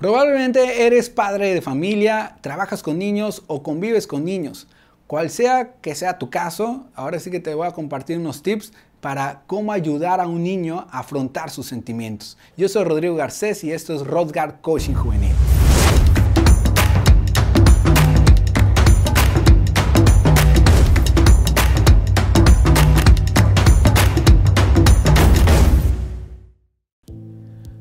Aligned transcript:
Probablemente 0.00 0.86
eres 0.86 1.10
padre 1.10 1.52
de 1.52 1.60
familia, 1.60 2.38
trabajas 2.40 2.82
con 2.82 2.98
niños 2.98 3.42
o 3.48 3.62
convives 3.62 4.06
con 4.06 4.24
niños. 4.24 4.66
Cual 5.06 5.28
sea 5.28 5.74
que 5.82 5.94
sea 5.94 6.18
tu 6.18 6.30
caso, 6.30 6.86
ahora 6.94 7.20
sí 7.20 7.30
que 7.30 7.38
te 7.38 7.52
voy 7.52 7.66
a 7.66 7.72
compartir 7.72 8.16
unos 8.16 8.42
tips 8.42 8.72
para 9.02 9.42
cómo 9.46 9.72
ayudar 9.72 10.18
a 10.20 10.26
un 10.26 10.42
niño 10.42 10.86
a 10.90 11.00
afrontar 11.00 11.50
sus 11.50 11.66
sentimientos. 11.66 12.38
Yo 12.56 12.70
soy 12.70 12.84
Rodrigo 12.84 13.14
Garcés 13.14 13.62
y 13.62 13.72
esto 13.72 13.94
es 13.94 14.06
Rodgard 14.06 14.62
Coaching 14.62 14.94
Juvenil. 14.94 15.34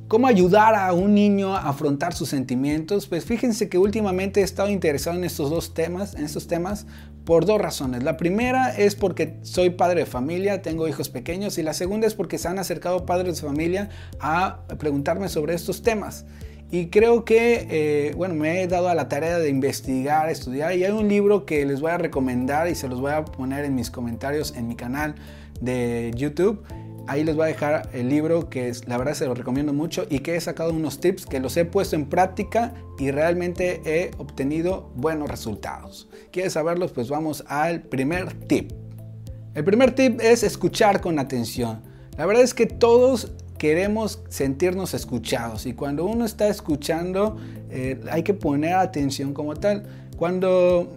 ¿Cómo 0.09 0.25
ayudar 0.25 0.73
a 0.73 0.91
un 0.91 1.13
niño 1.13 1.55
a 1.55 1.69
afrontar 1.69 2.15
sus 2.15 2.29
sentimientos? 2.29 3.05
Pues 3.05 3.25
fíjense 3.25 3.69
que 3.69 3.77
últimamente 3.77 4.41
he 4.41 4.43
estado 4.43 4.69
interesado 4.69 5.15
en 5.15 5.23
estos 5.23 5.51
dos 5.51 5.75
temas, 5.75 6.15
en 6.15 6.25
estos 6.25 6.47
temas, 6.47 6.87
por 7.25 7.45
dos 7.45 7.61
razones. 7.61 8.01
La 8.01 8.17
primera 8.17 8.75
es 8.75 8.95
porque 8.95 9.35
soy 9.43 9.69
padre 9.69 9.99
de 9.99 10.05
familia, 10.07 10.63
tengo 10.63 10.87
hijos 10.87 11.09
pequeños, 11.09 11.59
y 11.59 11.63
la 11.63 11.75
segunda 11.75 12.07
es 12.07 12.15
porque 12.15 12.39
se 12.39 12.47
han 12.47 12.57
acercado 12.57 13.05
padres 13.05 13.39
de 13.39 13.47
familia 13.47 13.89
a 14.19 14.61
preguntarme 14.79 15.29
sobre 15.29 15.53
estos 15.53 15.83
temas. 15.83 16.25
Y 16.71 16.87
creo 16.87 17.23
que, 17.23 17.67
eh, 17.69 18.13
bueno, 18.17 18.33
me 18.33 18.63
he 18.63 18.67
dado 18.67 18.89
a 18.89 18.95
la 18.95 19.09
tarea 19.09 19.37
de 19.37 19.49
investigar, 19.49 20.27
estudiar, 20.31 20.75
y 20.75 20.85
hay 20.85 20.91
un 20.91 21.07
libro 21.07 21.45
que 21.45 21.63
les 21.67 21.81
voy 21.81 21.91
a 21.91 21.99
recomendar 21.99 22.67
y 22.67 22.73
se 22.73 22.87
los 22.87 22.99
voy 22.99 23.11
a 23.11 23.25
poner 23.25 23.63
en 23.63 23.75
mis 23.75 23.91
comentarios 23.91 24.55
en 24.55 24.67
mi 24.67 24.75
canal 24.75 25.13
de 25.61 26.11
YouTube 26.15 26.63
Ahí 27.09 27.23
les 27.23 27.35
voy 27.35 27.45
a 27.45 27.47
dejar 27.47 27.89
el 27.91 28.07
libro 28.07 28.51
que 28.51 28.71
la 28.85 28.95
verdad 28.99 29.15
se 29.15 29.25
lo 29.25 29.33
recomiendo 29.33 29.73
mucho 29.73 30.05
y 30.11 30.19
que 30.19 30.35
he 30.35 30.41
sacado 30.41 30.71
unos 30.71 30.99
tips 30.99 31.25
que 31.25 31.39
los 31.39 31.57
he 31.57 31.65
puesto 31.65 31.95
en 31.95 32.05
práctica 32.05 32.75
y 32.99 33.09
realmente 33.09 33.81
he 33.83 34.11
obtenido 34.19 34.91
buenos 34.95 35.27
resultados. 35.27 36.07
¿Quieres 36.31 36.53
saberlos? 36.53 36.91
Pues 36.91 37.09
vamos 37.09 37.43
al 37.47 37.81
primer 37.81 38.31
tip. 38.45 38.73
El 39.55 39.63
primer 39.63 39.95
tip 39.95 40.21
es 40.21 40.43
escuchar 40.43 41.01
con 41.01 41.17
atención. 41.17 41.81
La 42.15 42.27
verdad 42.27 42.43
es 42.43 42.53
que 42.53 42.67
todos 42.67 43.31
queremos 43.57 44.21
sentirnos 44.29 44.93
escuchados 44.93 45.65
y 45.65 45.73
cuando 45.73 46.05
uno 46.05 46.25
está 46.25 46.47
escuchando 46.47 47.37
eh, 47.71 47.99
hay 48.11 48.21
que 48.21 48.35
poner 48.35 48.75
atención 48.75 49.33
como 49.33 49.55
tal. 49.55 49.81
Cuando 50.15 50.95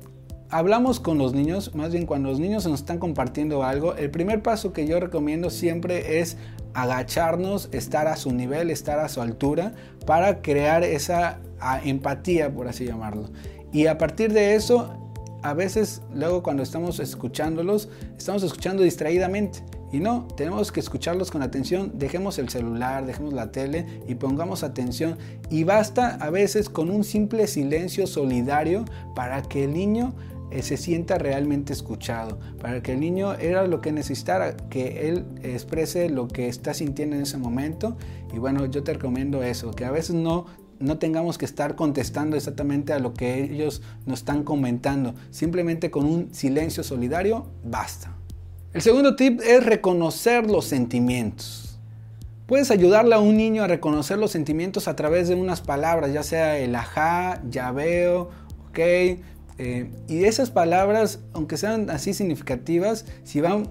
hablamos 0.53 1.01
con 1.01 1.17
los 1.17 1.33
niños, 1.33 1.75
más 1.75 1.93
bien 1.93 2.05
cuando 2.05 2.29
los 2.29 2.39
niños 2.39 2.67
nos 2.67 2.81
están 2.81 2.99
compartiendo 2.99 3.65
algo, 3.65 3.95
el 3.95 4.11
primer 4.11 4.43
paso 4.43 4.75
que 4.75 4.87
yo 4.87 5.01
recomiendo 5.01 5.49
siempre 5.49 6.21
es 6.21 6.37
agacharnos, 6.75 7.71
estar 7.73 8.07
a 8.07 8.17
su 8.17 8.33
nivel, 8.33 8.71
estar 8.71 8.99
a 8.99 9.09
su 9.09 9.23
altura, 9.23 9.73
para 10.07 10.43
crear 10.43 10.85
esa 10.85 11.41
empatía, 11.85 12.55
por 12.55 12.69
así 12.69 12.85
llamarlo. 12.85 13.31
Y 13.73 13.87
a 13.87 13.97
partir 13.97 14.35
de 14.35 14.55
eso, 14.55 14.95
a 15.43 15.55
veces 15.55 16.03
luego 16.15 16.43
cuando 16.43 16.63
estamos 16.63 17.01
escuchándolos, 17.01 17.89
estamos 18.19 18.43
escuchando 18.43 18.83
distraídamente. 18.83 19.61
Y 19.91 20.01
no, 20.01 20.27
tenemos 20.37 20.73
que 20.73 20.81
escucharlos 20.81 21.31
con 21.31 21.43
atención, 21.43 21.93
dejemos 21.95 22.39
el 22.39 22.49
celular, 22.49 23.05
dejemos 23.05 23.35
la 23.35 23.53
tele 23.53 24.03
y 24.09 24.15
pongamos 24.15 24.63
atención. 24.63 25.19
Y 25.51 25.65
basta 25.65 26.17
a 26.21 26.31
veces 26.31 26.71
con 26.71 26.91
un 26.91 27.05
simple 27.05 27.47
silencio 27.47 28.07
solidario 28.07 28.87
para 29.15 29.43
que 29.43 29.65
el 29.65 29.75
niño 29.75 30.15
eh, 30.53 30.63
se 30.63 30.77
sienta 30.77 31.19
realmente 31.19 31.73
escuchado, 31.73 32.39
para 32.61 32.83
que 32.83 32.93
el 32.93 33.01
niño 33.01 33.35
era 33.35 33.67
lo 33.67 33.81
que 33.81 33.93
necesitara, 33.93 34.57
que 34.57 35.09
él 35.09 35.25
exprese 35.43 36.09
lo 36.09 36.29
que 36.29 36.49
está 36.49 36.75
sintiendo 36.75 37.17
en 37.17 37.23
ese 37.23 37.39
momento. 37.39 37.97
Y 38.33 38.39
bueno, 38.39 38.67
yo 38.67 38.83
te 38.83 38.95
recomiendo 38.95 39.43
eso, 39.43 39.71
que 39.73 39.85
a 39.85 39.91
veces 39.91 40.15
no 40.15 40.47
no 40.83 40.99
tengamos 40.99 41.39
que 41.39 41.45
estar 41.45 41.77
contestando 41.77 42.37
exactamente 42.37 42.93
a 42.93 42.99
lo 42.99 43.15
que 43.15 43.45
ellos 43.45 43.83
nos 44.05 44.21
están 44.21 44.43
comentando. 44.43 45.15
Simplemente 45.31 45.91
con 45.91 46.05
un 46.05 46.35
silencio 46.35 46.83
solidario 46.83 47.47
basta. 47.65 48.17
El 48.73 48.83
segundo 48.83 49.17
tip 49.17 49.41
es 49.43 49.65
reconocer 49.65 50.51
los 50.51 50.65
sentimientos. 50.65 51.79
Puedes 52.47 52.71
ayudarle 52.71 53.15
a 53.15 53.19
un 53.19 53.37
niño 53.37 53.63
a 53.63 53.67
reconocer 53.69 54.19
los 54.19 54.33
sentimientos 54.33 54.89
a 54.89 54.97
través 54.97 55.29
de 55.29 55.35
unas 55.35 55.61
palabras, 55.61 56.13
ya 56.13 56.23
sea 56.23 56.59
el 56.59 56.75
ajá, 56.75 57.41
ya 57.49 57.71
veo, 57.71 58.31
ok, 58.69 58.79
eh, 59.59 59.91
y 60.09 60.25
esas 60.25 60.51
palabras, 60.51 61.21
aunque 61.33 61.57
sean 61.57 61.91
así 61.91 62.15
significativas, 62.15 63.05
si 63.25 63.41
van, 63.41 63.71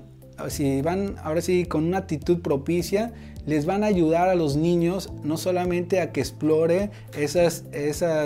si 0.49 0.81
van 0.81 1.15
ahora 1.23 1.41
sí 1.41 1.65
con 1.65 1.85
una 1.85 1.99
actitud 1.99 2.41
propicia, 2.41 3.13
les 3.45 3.65
van 3.65 3.83
a 3.83 3.87
ayudar 3.87 4.29
a 4.29 4.35
los 4.35 4.55
niños 4.55 5.11
no 5.23 5.37
solamente 5.37 5.99
a 5.99 6.11
que 6.11 6.19
explore 6.19 6.91
esos 7.17 7.63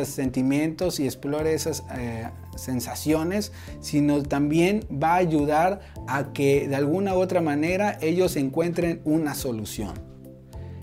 sentimientos 0.08 1.00
y 1.00 1.06
explore 1.06 1.54
esas 1.54 1.84
eh, 1.96 2.30
sensaciones, 2.58 3.52
sino 3.80 4.24
también 4.24 4.86
va 4.92 5.14
a 5.14 5.18
ayudar 5.18 5.80
a 6.08 6.34
que 6.34 6.68
de 6.68 6.76
alguna 6.76 7.16
u 7.16 7.20
otra 7.20 7.42
manera 7.42 7.98
ellos 8.02 8.36
encuentren 8.36 9.02
una 9.06 9.36
solución. 9.36 9.94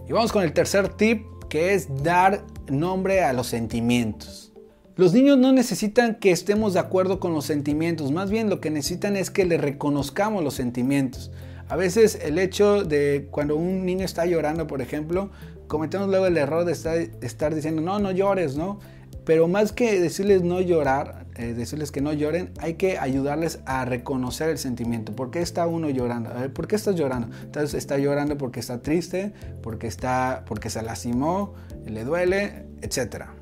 Y 0.08 0.12
vamos 0.12 0.32
con 0.32 0.42
el 0.42 0.52
tercer 0.52 0.88
tip, 0.88 1.24
que 1.48 1.74
es 1.74 1.88
dar 2.02 2.44
nombre 2.68 3.22
a 3.22 3.32
los 3.34 3.48
sentimientos. 3.48 4.41
Los 4.94 5.14
niños 5.14 5.38
no 5.38 5.52
necesitan 5.52 6.16
que 6.16 6.32
estemos 6.32 6.74
de 6.74 6.80
acuerdo 6.80 7.18
con 7.18 7.32
los 7.32 7.46
sentimientos, 7.46 8.12
más 8.12 8.30
bien 8.30 8.50
lo 8.50 8.60
que 8.60 8.70
necesitan 8.70 9.16
es 9.16 9.30
que 9.30 9.46
le 9.46 9.56
reconozcamos 9.56 10.44
los 10.44 10.52
sentimientos. 10.52 11.30
A 11.68 11.76
veces 11.76 12.18
el 12.22 12.38
hecho 12.38 12.84
de 12.84 13.26
cuando 13.30 13.56
un 13.56 13.86
niño 13.86 14.04
está 14.04 14.26
llorando, 14.26 14.66
por 14.66 14.82
ejemplo, 14.82 15.30
cometemos 15.66 16.08
luego 16.08 16.26
el 16.26 16.36
error 16.36 16.66
de 16.66 16.72
estar, 16.72 17.54
diciendo, 17.54 17.80
no, 17.80 18.00
no 18.00 18.10
llores, 18.10 18.56
¿no? 18.56 18.80
Pero 19.24 19.48
más 19.48 19.72
que 19.72 19.98
decirles 19.98 20.42
no 20.42 20.60
llorar, 20.60 21.24
eh, 21.36 21.54
decirles 21.54 21.90
que 21.90 22.02
no 22.02 22.12
lloren, 22.12 22.50
hay 22.58 22.74
que 22.74 22.98
ayudarles 22.98 23.60
a 23.64 23.86
reconocer 23.86 24.50
el 24.50 24.58
sentimiento. 24.58 25.16
¿Por 25.16 25.30
qué 25.30 25.40
está 25.40 25.66
uno 25.66 25.88
llorando? 25.88 26.28
A 26.28 26.34
ver, 26.34 26.52
¿por 26.52 26.66
qué 26.66 26.76
estás 26.76 26.96
llorando? 26.96 27.34
Entonces 27.42 27.72
está 27.72 27.96
llorando 27.96 28.36
porque 28.36 28.60
está 28.60 28.82
triste, 28.82 29.32
porque, 29.62 29.86
está, 29.86 30.44
porque 30.46 30.68
se 30.68 30.82
lastimó, 30.82 31.54
le 31.86 32.04
duele, 32.04 32.66
etcétera. 32.82 33.34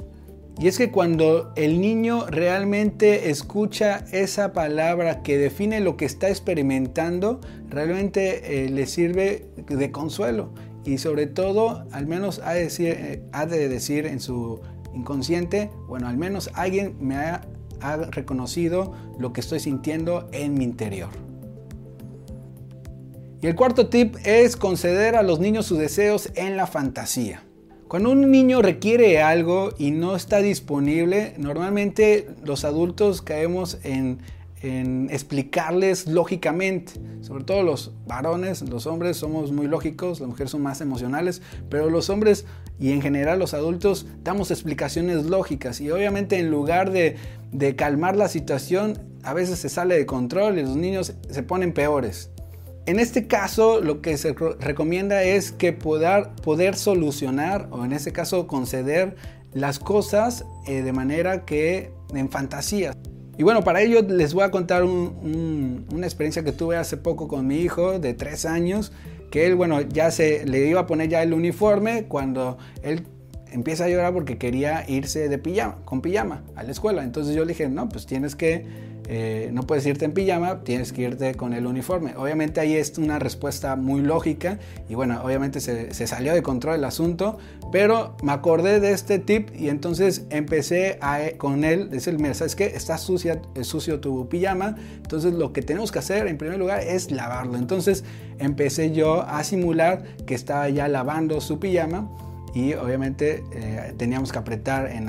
Y 0.60 0.68
es 0.68 0.76
que 0.76 0.90
cuando 0.90 1.52
el 1.56 1.80
niño 1.80 2.26
realmente 2.26 3.30
escucha 3.30 4.04
esa 4.12 4.52
palabra 4.52 5.22
que 5.22 5.38
define 5.38 5.80
lo 5.80 5.96
que 5.96 6.04
está 6.04 6.28
experimentando, 6.28 7.40
realmente 7.70 8.64
eh, 8.64 8.68
le 8.68 8.86
sirve 8.86 9.46
de 9.66 9.90
consuelo. 9.90 10.52
Y 10.84 10.98
sobre 10.98 11.26
todo, 11.26 11.86
al 11.92 12.06
menos 12.06 12.40
ha 12.40 12.58
eh, 12.58 13.22
ha 13.32 13.46
de 13.46 13.68
decir 13.70 14.04
en 14.04 14.20
su 14.20 14.60
inconsciente, 14.92 15.70
bueno, 15.88 16.08
al 16.08 16.18
menos 16.18 16.50
alguien 16.52 16.94
me 17.00 17.16
ha 17.16 17.40
reconocido 18.10 18.92
lo 19.18 19.32
que 19.32 19.40
estoy 19.40 19.60
sintiendo 19.60 20.28
en 20.30 20.52
mi 20.52 20.64
interior. 20.64 21.08
Y 23.40 23.46
el 23.46 23.54
cuarto 23.54 23.88
tip 23.88 24.16
es 24.24 24.56
conceder 24.56 25.16
a 25.16 25.22
los 25.22 25.40
niños 25.40 25.64
sus 25.64 25.78
deseos 25.78 26.30
en 26.34 26.58
la 26.58 26.66
fantasía. 26.66 27.44
Cuando 27.90 28.12
un 28.12 28.30
niño 28.30 28.62
requiere 28.62 29.20
algo 29.20 29.70
y 29.76 29.90
no 29.90 30.14
está 30.14 30.40
disponible, 30.40 31.34
normalmente 31.38 32.28
los 32.44 32.64
adultos 32.64 33.20
caemos 33.20 33.78
en, 33.82 34.20
explicarles 35.10 36.06
lógicamente. 36.06 36.92
Sobre 37.20 37.42
todo 37.42 37.64
los 37.64 37.90
varones, 38.06 38.62
los 38.62 38.86
hombres 38.86 39.16
somos 39.16 39.50
muy 39.50 39.66
lógicos, 39.66 40.20
las 40.20 40.28
mujeres 40.28 40.52
son 40.52 40.62
más 40.62 40.80
emocionales, 40.80 41.42
pero 41.68 41.90
los 41.90 42.10
hombres 42.10 42.46
y 42.78 42.92
en 42.92 43.02
general 43.02 43.40
los 43.40 43.54
adultos 43.54 44.06
damos 44.22 44.52
explicaciones 44.52 45.24
lógicas 45.24 45.80
y 45.80 45.90
obviamente 45.90 46.38
en 46.38 46.48
lugar 46.48 46.92
de, 46.92 47.16
calmar 47.74 48.14
la 48.14 48.28
situación, 48.28 49.00
a 49.24 49.34
veces 49.34 49.58
se 49.58 49.68
sale 49.68 49.96
de 49.96 50.06
control 50.06 50.60
y 50.60 50.62
los 50.62 50.76
niños 50.76 51.14
se 51.28 51.42
ponen 51.42 51.72
peores. 51.72 52.30
En 52.90 52.98
este 52.98 53.28
caso, 53.28 53.80
lo 53.80 54.02
que 54.02 54.18
se 54.18 54.34
recomienda 54.58 55.22
es 55.22 55.52
que 55.52 55.72
poder, 55.72 56.30
poder 56.42 56.74
solucionar, 56.74 57.68
o 57.70 57.84
en 57.84 57.92
este 57.92 58.10
caso 58.10 58.48
conceder 58.48 59.14
las 59.52 59.78
cosas 59.78 60.44
eh, 60.66 60.82
de 60.82 60.92
manera 60.92 61.44
que 61.44 61.92
en 62.12 62.28
fantasía. 62.30 62.96
Y 63.38 63.44
bueno, 63.44 63.62
para 63.62 63.80
ello 63.80 64.02
les 64.02 64.34
voy 64.34 64.42
a 64.42 64.50
contar 64.50 64.82
una 64.82 66.04
experiencia 66.04 66.42
que 66.42 66.50
tuve 66.50 66.78
hace 66.78 66.96
poco 66.96 67.28
con 67.28 67.46
mi 67.46 67.58
hijo 67.58 68.00
de 68.00 68.12
tres 68.12 68.44
años, 68.44 68.90
que 69.30 69.46
él, 69.46 69.54
bueno, 69.54 69.82
ya 69.82 70.10
se 70.10 70.44
le 70.44 70.66
iba 70.66 70.80
a 70.80 70.86
poner 70.88 71.08
ya 71.08 71.22
el 71.22 71.32
uniforme 71.32 72.06
cuando 72.08 72.58
él 72.82 73.06
empieza 73.52 73.84
a 73.84 73.88
llorar 73.88 74.12
porque 74.12 74.36
quería 74.36 74.84
irse 74.88 75.28
de 75.28 75.38
pijama, 75.38 75.78
con 75.84 76.00
pijama 76.00 76.42
a 76.56 76.64
la 76.64 76.72
escuela. 76.72 77.04
Entonces 77.04 77.36
yo 77.36 77.44
le 77.44 77.50
dije, 77.50 77.68
no, 77.68 77.88
pues 77.88 78.06
tienes 78.06 78.34
que 78.34 78.66
eh, 79.12 79.50
no 79.52 79.64
puedes 79.64 79.84
irte 79.86 80.04
en 80.04 80.12
pijama, 80.12 80.62
tienes 80.62 80.92
que 80.92 81.02
irte 81.02 81.34
con 81.34 81.52
el 81.52 81.66
uniforme. 81.66 82.14
Obviamente 82.16 82.60
ahí 82.60 82.76
es 82.76 82.96
una 82.96 83.18
respuesta 83.18 83.74
muy 83.74 84.02
lógica 84.02 84.60
y 84.88 84.94
bueno, 84.94 85.20
obviamente 85.24 85.58
se, 85.58 85.92
salió 86.06 86.32
de 86.32 86.44
control 86.44 86.76
el 86.76 86.84
asunto, 86.84 87.36
pero 87.72 88.16
me 88.22 88.30
acordé 88.30 88.78
de 88.78 88.92
este 88.92 89.18
tip 89.18 89.48
y 89.52 89.68
entonces 89.68 90.26
empecé 90.30 90.96
a, 91.00 91.22
con 91.38 91.64
él, 91.64 91.90
decirle, 91.90 92.20
mira, 92.20 92.34
¿sabes 92.34 92.54
qué? 92.54 92.66
Está 92.66 92.98
sucia, 92.98 93.42
es 93.56 93.66
sucio 93.66 93.98
tu 93.98 94.28
pijama, 94.28 94.76
entonces 94.98 95.32
lo 95.32 95.52
que 95.52 95.62
tenemos 95.62 95.90
que 95.90 95.98
hacer 95.98 96.28
en 96.28 96.38
primer 96.38 96.60
lugar 96.60 96.80
es 96.80 97.10
lavarlo. 97.10 97.58
Entonces 97.58 98.04
empecé 98.38 98.92
yo 98.92 99.22
a 99.22 99.42
simular 99.42 100.04
que 100.24 100.36
estaba 100.36 100.68
ya 100.68 100.86
lavando 100.86 101.40
su 101.40 101.58
pijama 101.58 102.08
y 102.54 102.74
obviamente 102.74 103.44
eh, 103.52 103.94
teníamos 103.96 104.32
que 104.32 104.38
apretar, 104.38 104.90
en 104.90 105.08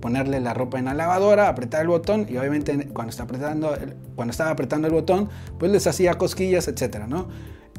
ponerle 0.00 0.40
la 0.40 0.54
ropa 0.54 0.78
en 0.78 0.86
la 0.86 0.94
lavadora, 0.94 1.48
apretar 1.48 1.82
el 1.82 1.88
botón 1.88 2.26
y 2.28 2.36
obviamente 2.36 2.88
cuando, 2.88 3.10
está 3.10 3.22
apretando, 3.22 3.74
cuando 4.14 4.30
estaba 4.30 4.50
apretando 4.50 4.88
el 4.88 4.94
botón, 4.94 5.28
pues 5.58 5.70
les 5.70 5.86
hacía 5.86 6.14
cosquillas, 6.14 6.68
etcétera, 6.68 7.06
¿no? 7.06 7.28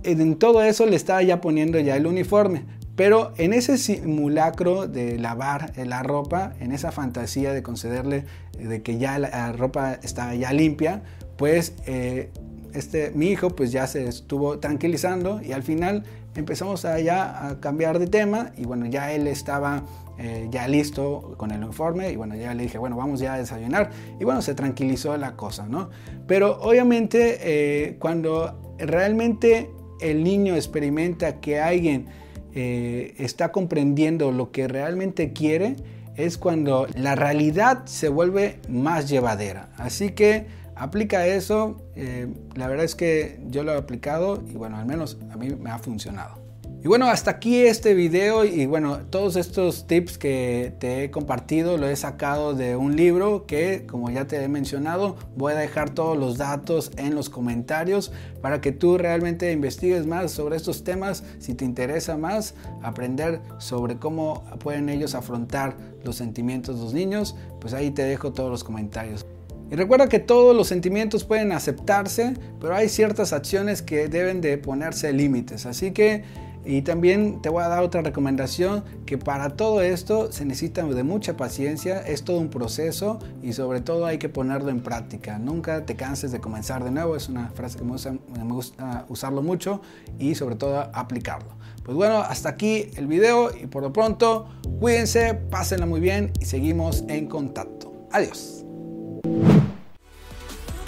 En 0.04 0.36
todo 0.36 0.64
eso 0.64 0.86
le 0.86 0.96
estaba 0.96 1.22
ya 1.24 1.40
poniendo 1.42 1.80
ya 1.80 1.96
el 1.96 2.08
uniforme, 2.08 2.66
pero 2.96 3.34
en 3.38 3.54
ese 3.54 3.78
simulacro 3.78 4.88
de 4.88 5.18
lavar 5.18 5.72
la 5.78 6.04
ropa, 6.04 6.54
en 6.60 6.72
esa 6.72 6.92
fantasía 6.92 7.54
de 7.54 7.64
concederle 7.64 8.26
de 8.58 8.82
que 8.82 8.98
ya 8.98 9.18
la 9.18 9.52
ropa 9.54 9.94
estaba 10.04 10.36
ya 10.36 10.52
limpia, 10.52 11.04
pues 11.38 11.74
eh, 11.86 12.32
este, 12.74 13.12
mi 13.12 13.28
hijo 13.28 13.52
pues 13.52 13.72
ya 13.72 13.88
se 13.88 14.08
estuvo 14.08 14.60
tranquilizando 14.60 15.42
y 15.42 15.52
al 15.52 15.64
final 15.64 16.04
empezamos 16.36 16.86
a 16.86 17.00
ya 17.00 17.48
a 17.48 17.60
cambiar 17.60 18.00
de 18.00 18.08
tema 18.08 18.52
y 18.58 18.66
bueno, 18.66 18.86
ya 18.86 19.12
él 19.12 19.28
estaba 19.28 19.84
eh, 20.18 20.48
ya 20.52 20.68
listo 20.68 21.36
con 21.38 21.52
el 21.52 21.64
uniforme 21.64 22.12
y 22.12 22.16
bueno, 22.16 22.36
ya 22.36 22.54
le 22.54 22.64
dije, 22.64 22.78
bueno, 22.78 22.96
vamos 22.96 23.20
ya 23.20 23.34
a 23.34 23.38
desayunar 23.38 23.90
y 24.20 24.24
bueno, 24.24 24.42
se 24.42 24.54
tranquilizó 24.54 25.18
la 25.18 25.36
cosa, 25.36 25.68
¿no? 25.68 25.90
Pero 26.28 26.60
obviamente 26.62 27.38
eh, 27.42 27.98
cuando 28.00 28.76
realmente 28.78 29.72
el 30.02 30.24
niño 30.24 30.56
experimenta 30.56 31.40
que 31.40 31.60
alguien 31.60 32.08
eh, 32.54 33.16
está 33.18 33.52
comprendiendo 33.52 34.32
lo 34.32 34.52
que 34.52 34.68
realmente 34.68 35.34
quiere, 35.34 35.76
es 36.16 36.38
cuando 36.38 36.88
la 36.96 37.16
realidad 37.16 37.86
se 37.86 38.10
vuelve 38.10 38.60
más 38.70 39.10
llevadera. 39.10 39.70
Así 39.78 40.12
que 40.12 40.46
aplica 40.76 41.28
eso. 41.28 41.78
Eh, 41.96 42.28
la 42.56 42.68
verdad 42.68 42.86
es 42.86 42.96
que 42.96 43.40
yo 43.48 43.64
lo 43.64 43.74
he 43.74 43.78
aplicado 43.78 44.44
y 44.48 44.54
bueno, 44.54 44.78
al 44.78 44.86
menos 44.86 45.18
a 45.32 45.38
mí 45.38 45.50
me 45.50 45.70
ha 45.70 45.80
funcionado. 45.80 46.44
Y 46.84 46.88
bueno, 46.90 47.08
hasta 47.08 47.32
aquí 47.32 47.62
este 47.62 47.94
video 47.94 48.44
y 48.44 48.66
bueno, 48.66 48.98
todos 49.10 49.38
estos 49.38 49.88
tips 49.88 50.18
que 50.18 50.74
te 50.80 51.06
he 51.06 51.12
compartido 51.12 51.78
lo 51.78 51.88
he 51.88 51.96
sacado 51.96 52.54
de 52.56 52.76
un 52.76 52.98
libro 52.98 53.46
que 53.46 53.86
como 53.86 54.10
ya 54.10 54.28
te 54.28 54.44
he 54.44 54.50
mencionado 54.50 55.16
voy 55.38 55.54
a 55.54 55.56
dejar 55.56 55.92
todos 55.92 56.18
los 56.18 56.38
datos 56.38 56.92
en 56.98 57.16
los 57.16 57.30
comentarios 57.30 58.12
para 58.42 58.60
que 58.60 58.74
tú 58.74 58.98
realmente 58.98 59.50
investigues 59.54 60.06
más 60.06 60.32
sobre 60.32 60.58
estos 60.58 60.84
temas 60.84 61.24
si 61.40 61.54
te 61.54 61.64
interesa 61.64 62.18
más 62.18 62.54
aprender 62.82 63.40
sobre 63.60 63.96
cómo 63.96 64.44
pueden 64.60 64.90
ellos 64.90 65.16
afrontar 65.16 65.78
los 66.04 66.18
sentimientos 66.18 66.76
de 66.76 66.84
los 66.84 66.94
niños, 66.94 67.38
pues 67.62 67.74
ahí 67.74 67.92
te 67.92 68.04
dejo 68.04 68.34
todos 68.34 68.52
los 68.52 68.66
comentarios. 68.66 69.26
Y 69.74 69.76
recuerda 69.76 70.08
que 70.08 70.20
todos 70.20 70.56
los 70.56 70.68
sentimientos 70.68 71.24
pueden 71.24 71.52
aceptarse, 71.52 72.36
pero 72.62 72.76
hay 72.76 72.90
ciertas 72.90 73.34
acciones 73.34 73.82
que 73.82 74.08
deben 74.08 74.40
de 74.40 74.60
ponerse 74.60 75.12
límites. 75.12 75.66
Así 75.66 75.90
que 75.90 76.24
y 76.64 76.84
también 76.84 77.42
te 77.42 77.50
voy 77.50 77.64
a 77.64 77.68
dar 77.68 77.84
otra 77.84 78.04
recomendación 78.04 78.84
que 79.08 79.18
para 79.18 79.58
todo 79.58 79.82
esto 79.82 80.32
se 80.32 80.46
necesita 80.46 80.86
de 80.86 81.04
mucha 81.04 81.36
paciencia, 81.36 82.00
es 82.02 82.24
todo 82.24 82.38
un 82.38 82.50
proceso 82.50 83.18
y 83.42 83.54
sobre 83.54 83.82
todo 83.82 84.06
hay 84.06 84.20
que 84.20 84.30
ponerlo 84.30 84.70
en 84.70 84.82
práctica. 84.82 85.40
Nunca 85.40 85.88
te 85.88 85.96
canses 85.96 86.32
de 86.32 86.40
comenzar 86.40 86.84
de 86.84 86.92
nuevo, 86.92 87.16
es 87.16 87.28
una 87.28 87.50
frase 87.50 87.80
que 87.80 87.84
me 87.84 88.54
gusta, 88.54 89.06
usarlo 89.10 89.42
mucho 89.42 89.82
y 90.20 90.36
sobre 90.36 90.56
todo 90.56 90.88
aplicarlo. 90.94 91.50
Pues 91.84 91.98
bueno, 91.98 92.20
hasta 92.20 92.48
aquí 92.48 92.92
el 92.96 93.08
video 93.08 93.50
y 93.58 93.66
por 93.66 93.82
lo 93.82 93.92
pronto 93.92 94.46
cuídense, 94.80 95.34
pásenla 95.34 95.88
muy 95.88 96.00
bien 96.00 96.32
y 96.40 96.46
seguimos 96.46 97.04
en 97.08 97.26
contacto. 97.26 97.92
Adiós. 98.12 98.63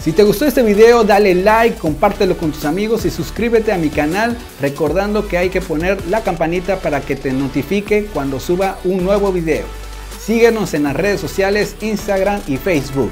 Si 0.06 0.12
te 0.12 0.22
gustó 0.22 0.46
este 0.46 0.62
video, 0.62 1.04
dale 1.04 1.34
like, 1.34 1.80
compártelo 1.80 2.38
con 2.38 2.52
tus 2.52 2.64
amigos 2.66 3.06
y 3.06 3.10
suscríbete 3.10 3.72
a 3.72 3.80
mi 3.80 3.90
canal 3.90 4.38
recordando 4.62 5.28
que 5.28 5.40
hay 5.40 5.50
que 5.50 5.62
poner 5.62 5.98
la 6.06 6.22
campanita 6.22 6.78
para 6.78 7.02
que 7.02 7.16
te 7.16 7.34
notifique 7.34 8.06
cuando 8.14 8.40
suba 8.40 8.78
un 8.84 9.04
nuevo 9.04 9.32
video. 9.32 9.66
Síguenos 10.24 10.76
en 10.76 10.84
las 10.84 10.96
redes 10.96 11.20
sociales 11.20 11.76
Instagram 11.82 12.40
y 12.46 12.58
Facebook. 12.58 13.10